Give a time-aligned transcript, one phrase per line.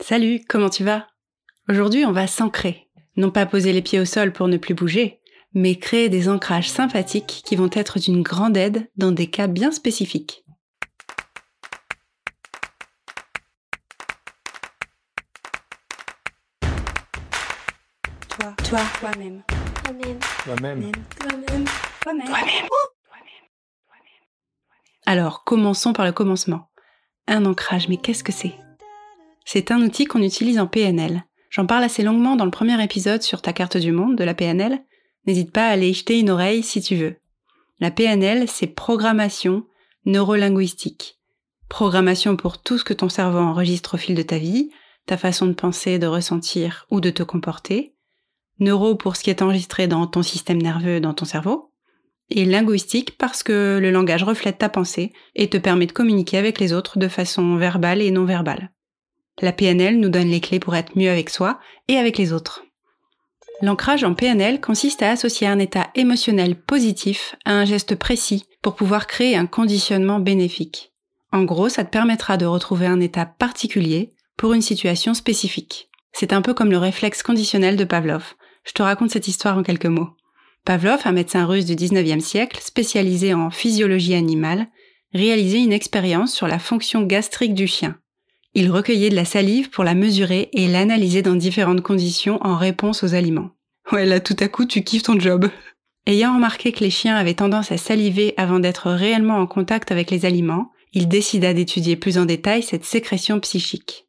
[0.00, 1.08] Salut, comment tu vas?
[1.68, 2.88] Aujourd'hui, on va s'ancrer.
[3.16, 5.20] Non pas poser les pieds au sol pour ne plus bouger,
[5.54, 9.72] mais créer des ancrages sympathiques qui vont être d'une grande aide dans des cas bien
[9.72, 10.44] spécifiques.
[18.28, 19.42] Toi, toi, toi-même.
[19.84, 20.18] Toi-même.
[20.44, 20.92] Toi-même.
[21.18, 21.64] Toi-même.
[22.02, 22.34] Toi-même.
[25.06, 26.70] Alors, commençons par le commencement.
[27.26, 28.54] Un ancrage, mais qu'est-ce que c'est?
[29.50, 31.24] C'est un outil qu'on utilise en PNL.
[31.48, 34.34] J'en parle assez longuement dans le premier épisode sur ta carte du monde de la
[34.34, 34.84] PNL.
[35.26, 37.16] N'hésite pas à aller jeter une oreille si tu veux.
[37.80, 39.64] La PNL, c'est programmation
[40.04, 41.18] neurolinguistique.
[41.70, 44.68] Programmation pour tout ce que ton cerveau enregistre au fil de ta vie,
[45.06, 47.94] ta façon de penser, de ressentir ou de te comporter.
[48.58, 51.72] Neuro pour ce qui est enregistré dans ton système nerveux, dans ton cerveau
[52.28, 56.60] et linguistique parce que le langage reflète ta pensée et te permet de communiquer avec
[56.60, 58.72] les autres de façon verbale et non verbale.
[59.40, 62.64] La PNL nous donne les clés pour être mieux avec soi et avec les autres.
[63.60, 68.74] L'ancrage en PNL consiste à associer un état émotionnel positif à un geste précis pour
[68.74, 70.92] pouvoir créer un conditionnement bénéfique.
[71.32, 75.88] En gros, ça te permettra de retrouver un état particulier pour une situation spécifique.
[76.12, 78.34] C'est un peu comme le réflexe conditionnel de Pavlov.
[78.64, 80.10] Je te raconte cette histoire en quelques mots.
[80.64, 84.68] Pavlov, un médecin russe du 19e siècle spécialisé en physiologie animale,
[85.14, 87.98] réalisait une expérience sur la fonction gastrique du chien.
[88.54, 93.02] Il recueillait de la salive pour la mesurer et l'analyser dans différentes conditions en réponse
[93.02, 93.50] aux aliments.
[93.92, 95.50] Ouais, là tout à coup tu kiffes ton job.
[96.06, 100.10] Ayant remarqué que les chiens avaient tendance à saliver avant d'être réellement en contact avec
[100.10, 104.06] les aliments, il décida d'étudier plus en détail cette sécrétion psychique.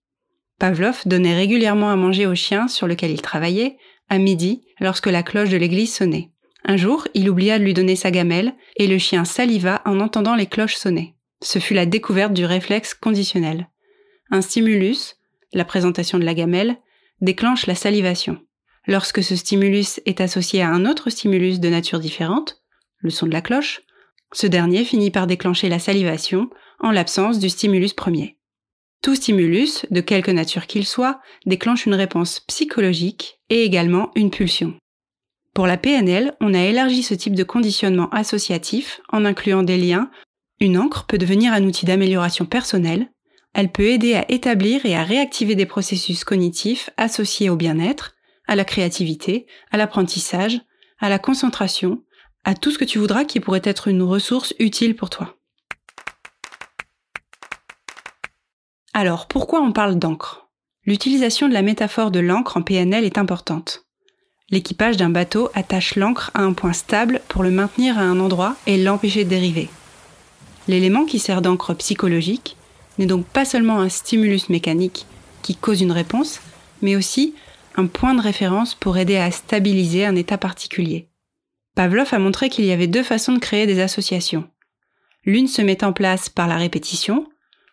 [0.59, 3.77] Pavlov donnait régulièrement à manger au chien sur lequel il travaillait,
[4.09, 6.31] à midi, lorsque la cloche de l'église sonnait.
[6.65, 10.35] Un jour, il oublia de lui donner sa gamelle, et le chien saliva en entendant
[10.35, 11.15] les cloches sonner.
[11.41, 13.69] Ce fut la découverte du réflexe conditionnel.
[14.31, 15.15] Un stimulus,
[15.53, 16.77] la présentation de la gamelle,
[17.21, 18.39] déclenche la salivation.
[18.87, 22.61] Lorsque ce stimulus est associé à un autre stimulus de nature différente,
[22.97, 23.81] le son de la cloche,
[24.31, 26.49] ce dernier finit par déclencher la salivation
[26.79, 28.37] en l'absence du stimulus premier.
[29.01, 34.75] Tout stimulus, de quelque nature qu'il soit, déclenche une réponse psychologique et également une pulsion.
[35.53, 40.11] Pour la PNL, on a élargi ce type de conditionnement associatif en incluant des liens.
[40.59, 43.09] Une encre peut devenir un outil d'amélioration personnelle.
[43.53, 48.15] Elle peut aider à établir et à réactiver des processus cognitifs associés au bien-être,
[48.47, 50.61] à la créativité, à l'apprentissage,
[50.99, 52.03] à la concentration,
[52.43, 55.35] à tout ce que tu voudras qui pourrait être une ressource utile pour toi.
[58.93, 60.47] Alors, pourquoi on parle d'encre?
[60.85, 63.85] L'utilisation de la métaphore de l'encre en PNL est importante.
[64.49, 68.55] L'équipage d'un bateau attache l'ancre à un point stable pour le maintenir à un endroit
[68.65, 69.69] et l'empêcher de dériver.
[70.67, 72.57] L'élément qui sert d'encre psychologique
[72.99, 75.07] n'est donc pas seulement un stimulus mécanique
[75.41, 76.41] qui cause une réponse,
[76.81, 77.33] mais aussi
[77.75, 81.07] un point de référence pour aider à stabiliser un état particulier.
[81.75, 84.49] Pavlov a montré qu'il y avait deux façons de créer des associations.
[85.23, 87.27] L'une se met en place par la répétition,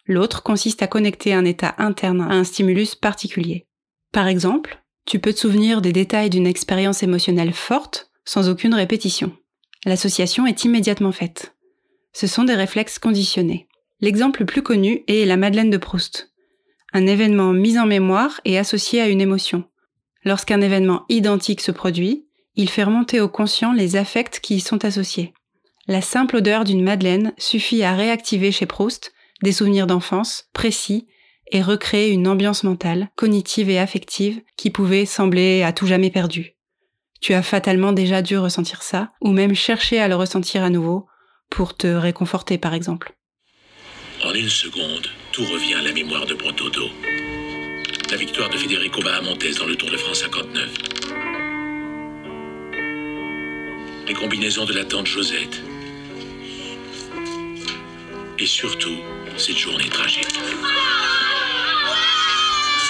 [0.06, 3.66] l'autre consiste à connecter un état interne à un stimulus particulier.
[4.12, 9.32] Par exemple, tu peux te souvenir des détails d'une expérience émotionnelle forte sans aucune répétition.
[9.84, 11.54] L'association est immédiatement faite.
[12.12, 13.69] Ce sont des réflexes conditionnés.
[14.00, 16.30] L'exemple le plus connu est la Madeleine de Proust.
[16.92, 19.64] Un événement mis en mémoire et associé à une émotion.
[20.24, 24.84] Lorsqu'un événement identique se produit, il fait remonter au conscient les affects qui y sont
[24.84, 25.32] associés.
[25.86, 29.12] La simple odeur d'une Madeleine suffit à réactiver chez Proust
[29.42, 31.06] des souvenirs d'enfance précis
[31.52, 36.56] et recréer une ambiance mentale, cognitive et affective qui pouvait sembler à tout jamais perdue.
[37.20, 41.06] Tu as fatalement déjà dû ressentir ça, ou même chercher à le ressentir à nouveau,
[41.48, 43.16] pour te réconforter par exemple.
[44.36, 46.91] Une seconde, tout revient à la mémoire de Protodo.
[48.10, 50.69] La victoire de Federico Bahamontes dans le Tour de France 59.
[54.06, 55.62] Les combinaisons de la tante Josette.
[58.38, 58.98] Et surtout,
[59.38, 60.28] cette journée tragique.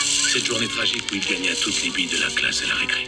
[0.03, 3.07] Cette journée tragique où il gagna toutes les billes de la classe à la récré.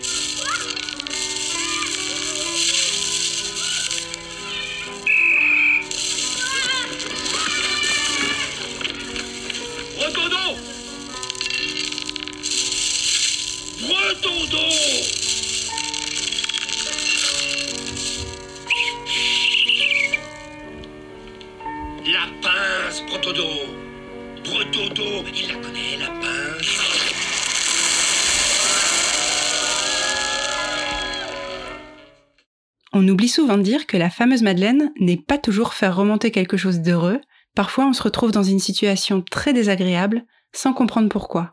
[33.01, 36.57] On oublie souvent de dire que la fameuse Madeleine n'est pas toujours faire remonter quelque
[36.57, 37.21] chose d'heureux.
[37.55, 41.53] Parfois, on se retrouve dans une situation très désagréable sans comprendre pourquoi.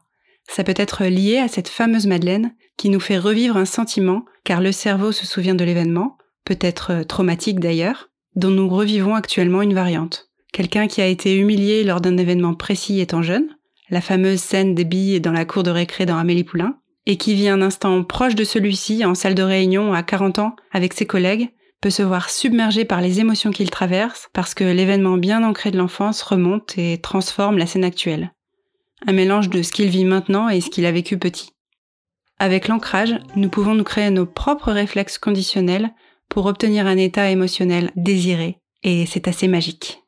[0.50, 4.60] Ça peut être lié à cette fameuse Madeleine qui nous fait revivre un sentiment, car
[4.60, 10.32] le cerveau se souvient de l'événement, peut-être traumatique d'ailleurs, dont nous revivons actuellement une variante.
[10.52, 13.56] Quelqu'un qui a été humilié lors d'un événement précis étant jeune,
[13.92, 17.36] la fameuse scène des billes dans la cour de récré dans Amélie Poulain, et qui
[17.36, 21.06] vit un instant proche de celui-ci en salle de réunion à 40 ans avec ses
[21.06, 21.50] collègues,
[21.81, 25.78] peut se voir submergé par les émotions qu'il traverse parce que l'événement bien ancré de
[25.78, 28.34] l'enfance remonte et transforme la scène actuelle.
[29.06, 31.52] Un mélange de ce qu'il vit maintenant et ce qu'il a vécu petit.
[32.40, 35.94] Avec l'ancrage, nous pouvons nous créer nos propres réflexes conditionnels
[36.30, 40.01] pour obtenir un état émotionnel désiré, et c'est assez magique.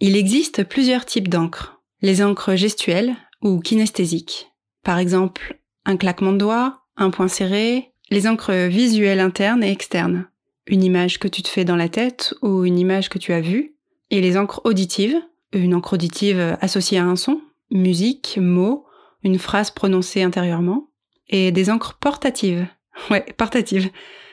[0.00, 1.80] Il existe plusieurs types d'encre.
[2.02, 4.50] Les encres gestuelles ou kinesthésiques.
[4.82, 10.26] Par exemple, un claquement de doigts, un point serré, les encres visuelles internes et externes.
[10.66, 13.40] Une image que tu te fais dans la tête ou une image que tu as
[13.40, 13.74] vue.
[14.10, 15.16] Et les encres auditives,
[15.52, 17.40] une encre auditive associée à un son,
[17.70, 18.86] musique, mots,
[19.22, 20.88] une phrase prononcée intérieurement.
[21.28, 22.66] Et des encres portatives,
[23.10, 23.90] ouais, portatives,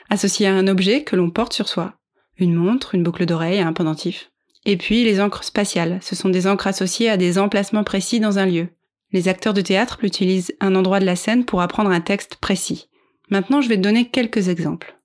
[0.09, 1.95] associées à un objet que l'on porte sur soi.
[2.37, 4.31] Une montre, une boucle d'oreille, un pendentif.
[4.65, 8.39] Et puis les encres spatiales, ce sont des encres associées à des emplacements précis dans
[8.39, 8.67] un lieu.
[9.15, 12.89] Les acteurs de théâtre utilisent un endroit de la scène pour apprendre un texte précis.
[13.29, 14.97] Maintenant, je vais te donner quelques exemples.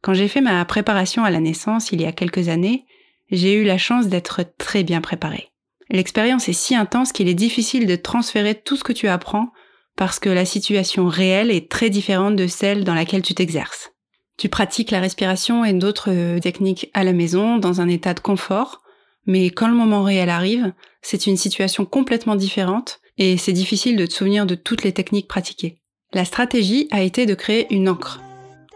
[0.00, 2.86] Quand j'ai fait ma préparation à la naissance il y a quelques années,
[3.30, 5.50] j'ai eu la chance d'être très bien préparée.
[5.90, 9.52] L'expérience est si intense qu'il est difficile de transférer tout ce que tu apprends
[9.96, 13.90] parce que la situation réelle est très différente de celle dans laquelle tu t'exerces.
[14.38, 18.20] Tu pratiques la respiration et d'autres euh, techniques à la maison dans un état de
[18.20, 18.80] confort,
[19.26, 20.72] mais quand le moment réel arrive,
[21.02, 25.28] c'est une situation complètement différente et c'est difficile de te souvenir de toutes les techniques
[25.28, 25.80] pratiquées.
[26.14, 28.22] La stratégie a été de créer une encre.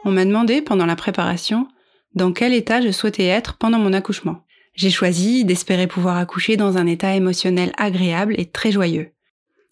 [0.04, 1.66] On m'a demandé pendant la préparation
[2.14, 4.44] dans quel état je souhaitais être pendant mon accouchement.
[4.74, 9.12] J'ai choisi d'espérer pouvoir accoucher dans un état émotionnel agréable et très joyeux.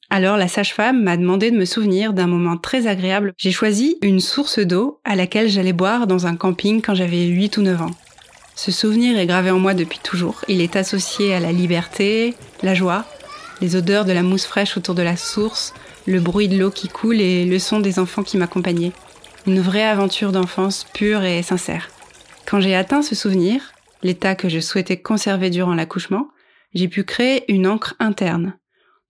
[0.08, 3.32] Alors la sage-femme m'a demandé de me souvenir d'un moment très agréable.
[3.37, 7.58] J'ai choisi une source d'eau à laquelle j'allais boire dans un camping quand j'avais 8
[7.58, 7.90] ou 9 ans.
[8.56, 10.44] Ce souvenir est gravé en moi depuis toujours.
[10.49, 13.06] Il est associé à la liberté, la joie,
[13.61, 15.75] les odeurs de la mousse fraîche autour de la source,
[16.07, 18.93] le bruit de l'eau qui coule et le son des enfants qui m'accompagnaient.
[19.47, 21.89] Une vraie aventure d'enfance pure et sincère.
[22.47, 23.73] Quand j'ai atteint ce souvenir,
[24.03, 26.29] l'état que je souhaitais conserver durant l'accouchement,
[26.75, 28.55] j'ai pu créer une encre interne.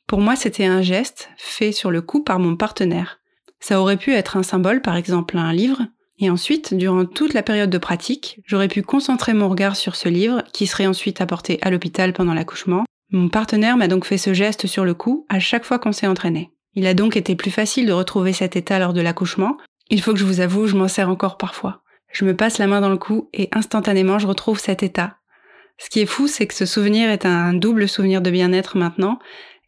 [0.06, 3.20] Pour moi, c'était un geste fait sur le coup par mon partenaire.
[3.61, 5.82] Ça aurait pu être un symbole, par exemple un livre,
[6.19, 10.08] et ensuite, durant toute la période de pratique, j'aurais pu concentrer mon regard sur ce
[10.08, 12.85] livre, qui serait ensuite apporté à l'hôpital pendant l'accouchement.
[13.12, 16.06] Mon partenaire m'a donc fait ce geste sur le coup à chaque fois qu'on s'est
[16.06, 16.52] entraîné.
[16.74, 19.56] Il a donc été plus facile de retrouver cet état lors de l'accouchement.
[19.88, 21.82] Il faut que je vous avoue, je m'en sers encore parfois.
[22.12, 25.16] Je me passe la main dans le cou et instantanément je retrouve cet état.
[25.78, 29.18] Ce qui est fou, c'est que ce souvenir est un double souvenir de bien-être maintenant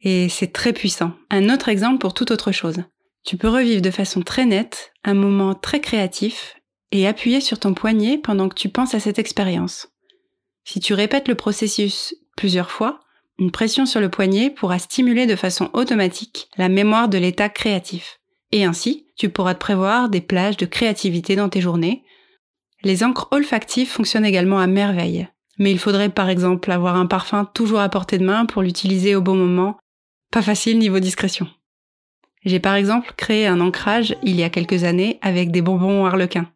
[0.02, 1.12] et c'est très puissant.
[1.30, 2.84] Un autre exemple pour toute autre chose.
[3.24, 6.56] Tu peux revivre de façon très nette un moment très créatif
[6.92, 9.88] et appuyer sur ton poignet pendant que tu penses à cette expérience.
[10.64, 13.00] Si tu répètes le processus plusieurs fois,
[13.38, 18.20] une pression sur le poignet pourra stimuler de façon automatique la mémoire de l'état créatif.
[18.52, 22.04] Et ainsi, tu pourras te prévoir des plages de créativité dans tes journées,
[22.82, 25.28] les encres olfactives fonctionnent également à merveille.
[25.58, 29.14] Mais il faudrait par exemple avoir un parfum toujours à portée de main pour l'utiliser
[29.14, 29.76] au bon moment.
[30.30, 31.46] Pas facile niveau discrétion.
[32.44, 36.50] J'ai par exemple créé un ancrage il y a quelques années avec des bonbons harlequins.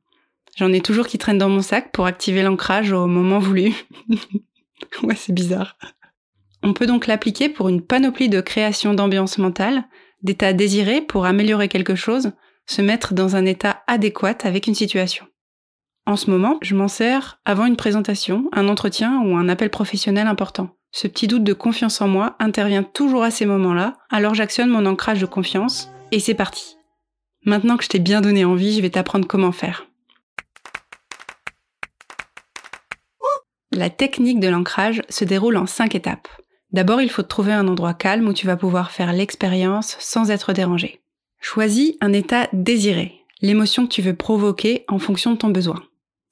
[0.56, 3.74] J'en ai toujours qui traînent dans mon sac pour activer l'ancrage au moment voulu.
[5.02, 5.76] ouais, c'est bizarre.
[6.66, 9.84] On peut donc l'appliquer pour une panoplie de créations d'ambiance mentale,
[10.24, 12.32] d'états désirés pour améliorer quelque chose,
[12.66, 15.26] se mettre dans un état adéquat avec une situation.
[16.06, 20.26] En ce moment, je m'en sers avant une présentation, un entretien ou un appel professionnel
[20.26, 20.70] important.
[20.90, 24.86] Ce petit doute de confiance en moi intervient toujours à ces moments-là, alors j'actionne mon
[24.86, 26.76] ancrage de confiance et c'est parti.
[27.44, 29.86] Maintenant que je t'ai bien donné envie, je vais t'apprendre comment faire.
[33.70, 36.26] La technique de l'ancrage se déroule en cinq étapes.
[36.72, 40.52] D'abord, il faut trouver un endroit calme où tu vas pouvoir faire l'expérience sans être
[40.52, 41.00] dérangé.
[41.40, 45.82] Choisis un état désiré, l'émotion que tu veux provoquer en fonction de ton besoin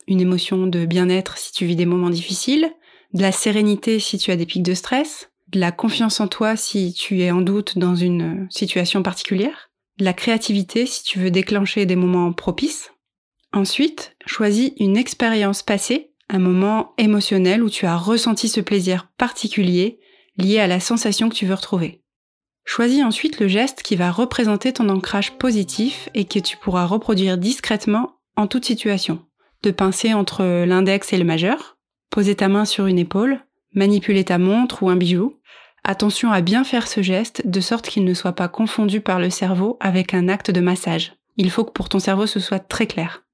[0.06, 2.70] une émotion de bien-être si tu vis des moments difficiles,
[3.12, 6.56] de la sérénité si tu as des pics de stress, de la confiance en toi
[6.56, 11.30] si tu es en doute dans une situation particulière, de la créativité si tu veux
[11.30, 12.90] déclencher des moments propices.
[13.52, 20.00] Ensuite, choisis une expérience passée, un moment émotionnel où tu as ressenti ce plaisir particulier
[20.36, 22.02] lié à la sensation que tu veux retrouver.
[22.64, 27.38] Choisis ensuite le geste qui va représenter ton ancrage positif et que tu pourras reproduire
[27.38, 29.24] discrètement en toute situation
[29.64, 31.78] de pincer entre l'index et le majeur,
[32.10, 33.40] poser ta main sur une épaule,
[33.72, 35.40] manipuler ta montre ou un bijou,
[35.84, 39.30] attention à bien faire ce geste de sorte qu'il ne soit pas confondu par le
[39.30, 41.14] cerveau avec un acte de massage.
[41.36, 43.24] Il faut que pour ton cerveau ce soit très clair.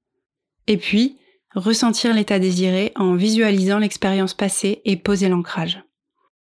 [0.67, 1.17] Et puis,
[1.53, 5.83] ressentir l'état désiré en visualisant l'expérience passée et poser l'ancrage.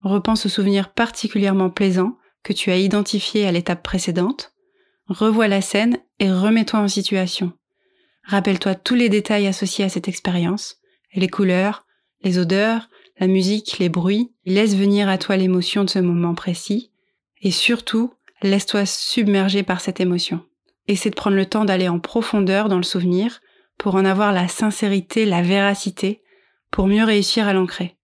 [0.06, 4.54] Repense au souvenir particulièrement plaisant que tu as identifié à l'étape précédente,
[5.08, 7.54] revois la scène et remets-toi en situation.
[8.24, 10.78] Rappelle-toi tous les détails associés à cette expérience,
[11.16, 11.88] les couleurs,
[12.22, 12.88] les odeurs,
[13.20, 16.92] la musique, les bruits, laisse venir à toi l'émotion de ce moment précis,
[17.42, 20.46] et surtout, laisse-toi submerger par cette émotion.
[20.88, 23.42] Essaie de prendre le temps d'aller en profondeur dans le souvenir
[23.80, 26.22] pour en avoir la sincérité, la véracité,
[26.70, 27.95] pour mieux réussir à l'ancrer.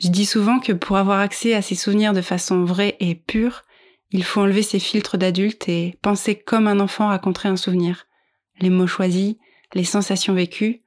[0.00, 3.62] Je dis souvent que pour avoir accès à ces souvenirs de façon vraie et pure,
[4.10, 8.06] il faut enlever ses filtres d'adulte et penser comme un enfant raconterait un souvenir.
[8.60, 9.36] Les mots choisis,
[9.74, 10.80] les sensations vécues,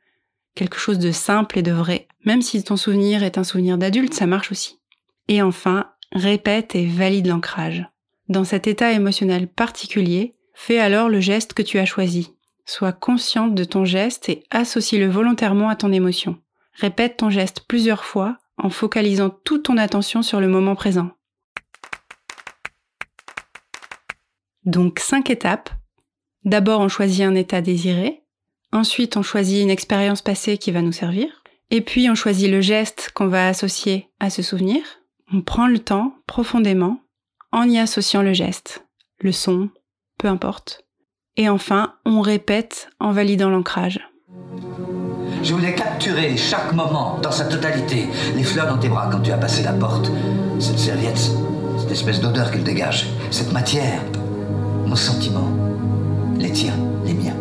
[0.56, 2.08] quelque chose de simple et de vrai.
[2.26, 4.80] Même si ton souvenir est un souvenir d'adulte, ça marche aussi.
[5.28, 7.86] Et enfin, répète et valide l'ancrage.
[8.30, 12.34] Dans cet état émotionnel particulier, fais alors le geste que tu as choisi.
[12.66, 16.40] Sois consciente de ton geste et associe-le volontairement à ton émotion.
[16.74, 21.12] Répète ton geste plusieurs fois en focalisant toute ton attention sur le moment présent.
[24.66, 25.70] Donc cinq étapes.
[26.46, 28.24] D'abord on choisit un état désiré,
[28.72, 32.62] ensuite on choisit une expérience passée qui va nous servir, et puis on choisit le
[32.62, 34.84] geste qu'on va associer à ce souvenir.
[35.32, 37.02] On prend le temps profondément
[37.52, 38.86] en y associant le geste,
[39.20, 39.70] le son,
[40.18, 40.86] peu importe.
[41.36, 44.02] Et enfin, on répète en validant l'ancrage.
[45.44, 48.08] Je voulais capturer chaque moment dans sa totalité.
[48.34, 50.10] Les fleurs dans tes bras quand tu as passé la porte.
[50.58, 51.20] Cette serviette,
[51.78, 53.08] cette espèce d'odeur qu'elle dégage.
[53.30, 54.02] Cette matière.
[54.88, 55.52] Nos sentiments.
[56.40, 57.36] Les tiens, les miens.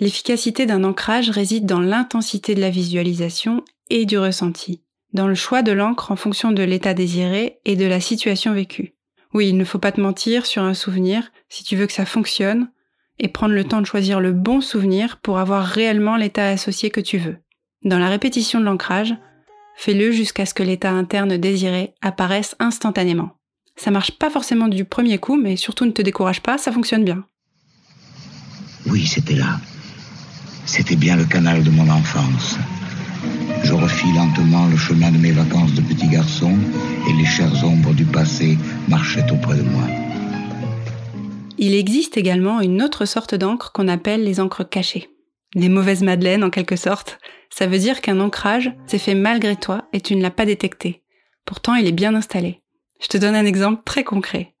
[0.00, 4.82] L'efficacité d'un ancrage réside dans l'intensité de la visualisation et du ressenti,
[5.14, 8.94] dans le choix de l'encre en fonction de l'état désiré et de la situation vécue.
[9.32, 12.04] Oui, il ne faut pas te mentir sur un souvenir si tu veux que ça
[12.04, 12.68] fonctionne
[13.18, 17.00] et prendre le temps de choisir le bon souvenir pour avoir réellement l'état associé que
[17.00, 17.36] tu veux.
[17.84, 19.14] Dans la répétition de l'ancrage,
[19.76, 23.30] fais-le jusqu'à ce que l'état interne désiré apparaisse instantanément.
[23.76, 27.04] Ça marche pas forcément du premier coup, mais surtout ne te décourage pas, ça fonctionne
[27.04, 27.24] bien.
[28.86, 29.60] Oui, c'était là.
[30.66, 32.58] C'était bien le canal de mon enfance.
[33.62, 36.56] Je refis lentement le chemin de mes vacances de petit garçon
[37.08, 38.58] et les chères ombres du passé
[38.88, 40.07] marchaient auprès de moi.
[41.60, 45.10] Il existe également une autre sorte d'encre qu'on appelle les encres cachées.
[45.54, 47.18] Les mauvaises madeleines en quelque sorte.
[47.50, 51.02] Ça veut dire qu'un ancrage s'est fait malgré toi et tu ne l'as pas détecté.
[51.44, 52.62] Pourtant, il est bien installé.
[53.00, 54.54] Je te donne un exemple très concret.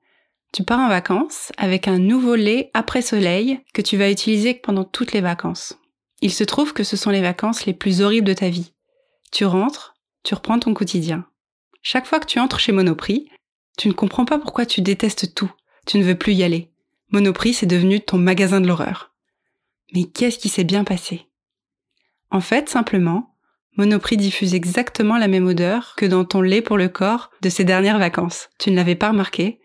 [0.52, 4.84] Tu pars en vacances avec un nouveau lait après soleil que tu vas utiliser pendant
[4.84, 5.78] toutes les vacances.
[6.20, 8.72] Il se trouve que ce sont les vacances les plus horribles de ta vie.
[9.30, 11.26] Tu rentres, tu reprends ton quotidien.
[11.82, 13.28] Chaque fois que tu entres chez Monoprix,
[13.76, 15.52] tu ne comprends pas pourquoi tu détestes tout.
[15.86, 16.72] Tu ne veux plus y aller.
[17.10, 19.14] Monoprix, c'est devenu ton magasin de l'horreur.
[19.94, 21.26] Mais qu'est-ce qui s'est bien passé?
[22.30, 23.34] En fait, simplement,
[23.78, 27.64] Monoprix diffuse exactement la même odeur que dans ton lait pour le corps de ces
[27.64, 28.50] dernières vacances.
[28.58, 29.60] Tu ne l'avais pas remarqué,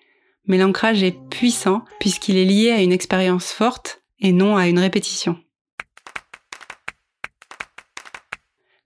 [0.45, 4.79] mais l'ancrage est puissant puisqu'il est lié à une expérience forte et non à une
[4.79, 5.37] répétition.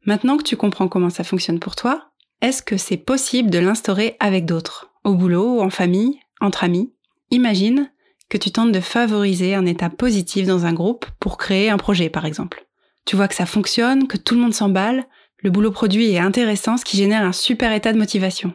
[0.05, 2.09] Maintenant que tu comprends comment ça fonctionne pour toi,
[2.41, 6.93] est-ce que c'est possible de l'instaurer avec d'autres, au boulot, en famille, entre amis?
[7.29, 7.91] Imagine
[8.29, 12.09] que tu tentes de favoriser un état positif dans un groupe pour créer un projet,
[12.09, 12.65] par exemple.
[13.05, 15.05] Tu vois que ça fonctionne, que tout le monde s'emballe,
[15.39, 18.53] le boulot produit est intéressant, ce qui génère un super état de motivation.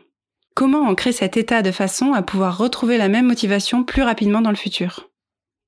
[0.55, 4.50] Comment ancrer cet état de façon à pouvoir retrouver la même motivation plus rapidement dans
[4.50, 5.09] le futur?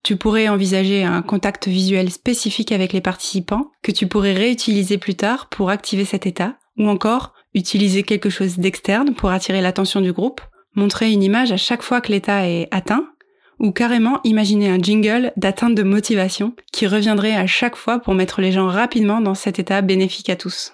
[0.02, 5.14] Tu pourrais envisager un contact visuel spécifique avec les participants que tu pourrais réutiliser plus
[5.14, 10.12] tard pour activer cet état, ou encore utiliser quelque chose d'externe pour attirer l'attention du
[10.12, 10.42] groupe,
[10.74, 13.06] montrer une image à chaque fois que l'état est atteint,
[13.58, 18.40] ou carrément imaginer un jingle d'atteinte de motivation qui reviendrait à chaque fois pour mettre
[18.40, 20.72] les gens rapidement dans cet état bénéfique à tous.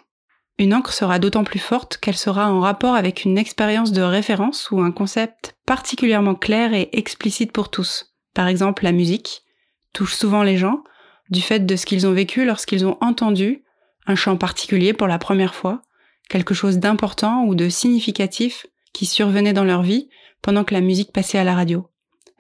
[0.59, 4.71] Une encre sera d'autant plus forte qu'elle sera en rapport avec une expérience de référence
[4.71, 9.43] ou un concept particulièrement clair et explicite pour tous, par exemple la musique,
[9.93, 10.83] touche souvent les gens
[11.31, 13.65] du fait de ce qu'ils ont vécu lorsqu'ils ont entendu
[14.07, 15.83] un chant particulier pour la première fois,
[16.29, 20.09] quelque chose d'important ou de significatif qui survenait dans leur vie
[20.43, 21.90] pendant que la musique passait à la radio.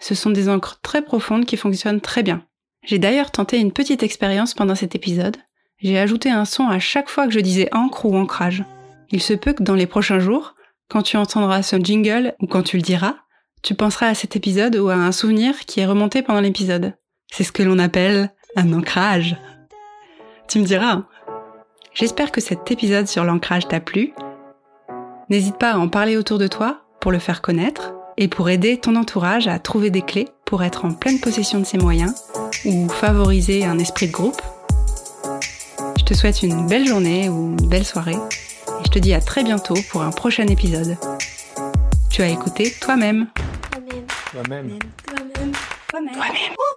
[0.01, 2.43] Ce sont des encres très profondes qui fonctionnent très bien.
[2.83, 5.37] J'ai d'ailleurs tenté une petite expérience pendant cet épisode.
[5.79, 8.65] J'ai ajouté un son à chaque fois que je disais encre ou ancrage.
[9.11, 10.55] Il se peut que dans les prochains jours,
[10.89, 13.17] quand tu entendras ce jingle ou quand tu le diras,
[13.63, 16.95] tu penseras à cet épisode ou à un souvenir qui est remonté pendant l'épisode.
[17.31, 19.37] C'est ce que l'on appelle un ancrage.
[20.49, 21.03] Tu me diras.
[21.93, 24.15] J'espère que cet épisode sur l'ancrage t'a plu.
[25.29, 28.77] N'hésite pas à en parler autour de toi, pour le faire connaître et pour aider
[28.77, 32.15] ton entourage à trouver des clés pour être en pleine possession de ses moyens
[32.67, 34.41] ou favoriser un esprit de groupe.
[35.99, 39.21] Je te souhaite une belle journée ou une belle soirée et je te dis à
[39.21, 40.97] très bientôt pour un prochain épisode.
[42.11, 43.29] Tu as écouté toi-même.
[43.71, 44.05] Toi-même.
[44.33, 44.79] Toi-même.
[45.07, 45.53] Toi-même.
[45.89, 46.77] Toi-même.